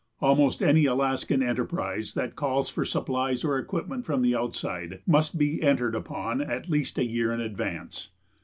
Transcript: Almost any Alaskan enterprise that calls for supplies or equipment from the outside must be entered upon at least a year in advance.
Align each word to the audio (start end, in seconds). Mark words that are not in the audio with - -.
Almost 0.19 0.63
any 0.63 0.87
Alaskan 0.87 1.43
enterprise 1.43 2.15
that 2.15 2.35
calls 2.35 2.69
for 2.71 2.83
supplies 2.83 3.43
or 3.43 3.59
equipment 3.59 4.03
from 4.03 4.23
the 4.23 4.35
outside 4.35 5.03
must 5.05 5.37
be 5.37 5.61
entered 5.61 5.93
upon 5.93 6.41
at 6.41 6.67
least 6.67 6.97
a 6.97 7.05
year 7.05 7.31
in 7.31 7.39
advance. 7.39 8.09